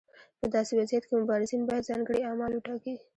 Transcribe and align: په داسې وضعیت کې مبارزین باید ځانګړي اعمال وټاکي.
په 0.39 0.45
داسې 0.55 0.71
وضعیت 0.79 1.03
کې 1.05 1.13
مبارزین 1.21 1.61
باید 1.69 1.87
ځانګړي 1.89 2.19
اعمال 2.23 2.51
وټاکي. 2.53 2.95